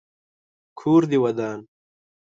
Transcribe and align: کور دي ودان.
کور 0.79 1.01
دي 1.09 1.17
ودان. 1.23 1.59